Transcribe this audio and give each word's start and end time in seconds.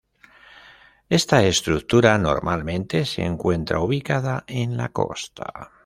Esta 1.09 1.43
estructura 1.45 2.17
normalmente 2.17 3.05
se 3.05 3.23
encuentra 3.23 3.81
ubicada 3.81 4.43
en 4.47 4.75
la 4.75 4.89
costa. 4.89 5.69